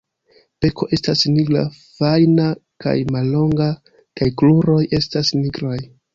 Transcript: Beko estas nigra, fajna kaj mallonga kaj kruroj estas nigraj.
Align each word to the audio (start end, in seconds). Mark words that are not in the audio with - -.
Beko 0.65 0.87
estas 0.95 1.21
nigra, 1.33 1.61
fajna 1.97 2.47
kaj 2.87 2.95
mallonga 3.17 3.69
kaj 4.01 4.31
kruroj 4.43 4.81
estas 5.03 5.33
nigraj. 5.45 5.79